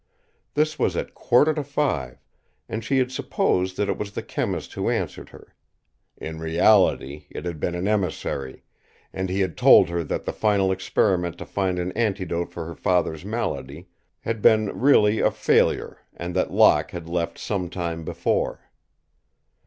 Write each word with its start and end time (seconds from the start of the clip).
This 0.55 0.79
was 0.79 0.97
at 0.97 1.13
quarter 1.13 1.53
to 1.53 1.63
five, 1.63 2.25
and 2.67 2.83
she 2.83 2.97
had 2.97 3.11
supposed 3.11 3.77
that 3.77 3.87
it 3.87 3.99
was 3.99 4.13
the 4.13 4.23
chemist 4.23 4.73
who 4.73 4.89
answered 4.89 5.29
her. 5.29 5.53
In 6.17 6.39
reality 6.39 7.27
it 7.29 7.45
had 7.45 7.59
been 7.59 7.75
an 7.75 7.87
emissary, 7.87 8.63
and 9.13 9.29
he 9.29 9.41
had 9.41 9.55
told 9.55 9.89
her 9.89 10.03
that 10.03 10.25
the 10.25 10.33
final 10.33 10.71
experiment 10.71 11.37
to 11.37 11.45
find 11.45 11.77
an 11.77 11.91
antidote 11.91 12.49
for 12.51 12.65
her 12.65 12.75
father's 12.75 13.23
malady 13.23 13.89
had 14.21 14.41
been 14.41 14.71
really 14.75 15.19
a 15.19 15.29
failure 15.29 15.99
and 16.15 16.35
that 16.35 16.49
Locke 16.51 16.89
had 16.89 17.07
left 17.07 17.37
some 17.37 17.69
time 17.69 18.03
before. 18.03 18.71